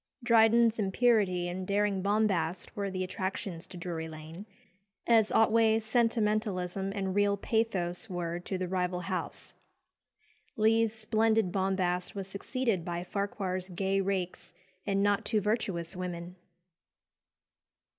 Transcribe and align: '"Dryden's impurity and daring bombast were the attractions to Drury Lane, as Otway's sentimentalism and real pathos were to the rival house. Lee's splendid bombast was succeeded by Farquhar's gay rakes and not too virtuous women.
'"Dryden's 0.23 0.79
impurity 0.79 1.47
and 1.47 1.67
daring 1.67 2.01
bombast 2.01 2.75
were 2.75 2.89
the 2.89 3.03
attractions 3.03 3.67
to 3.67 3.77
Drury 3.77 4.07
Lane, 4.07 4.47
as 5.05 5.31
Otway's 5.31 5.85
sentimentalism 5.85 6.91
and 6.95 7.13
real 7.13 7.37
pathos 7.37 8.09
were 8.09 8.39
to 8.39 8.57
the 8.57 8.67
rival 8.67 9.01
house. 9.01 9.53
Lee's 10.57 10.91
splendid 10.95 11.51
bombast 11.51 12.15
was 12.15 12.27
succeeded 12.27 12.83
by 12.83 13.03
Farquhar's 13.03 13.69
gay 13.69 14.01
rakes 14.01 14.53
and 14.87 15.03
not 15.03 15.23
too 15.23 15.39
virtuous 15.39 15.95
women. 15.95 16.35